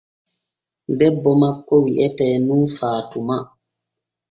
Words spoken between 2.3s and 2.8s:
nun